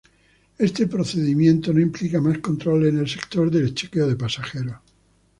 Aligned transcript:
Ese 0.57 0.87
procedimiento 0.87 1.71
no 1.71 1.79
implicaba 1.79 2.29
más 2.29 2.39
controles 2.39 2.89
en 2.91 2.97
el 3.01 3.07
sector 3.07 3.51
de 3.51 3.71
chequeo 3.71 4.07
de 4.07 4.15
pasajeros. 4.15 4.77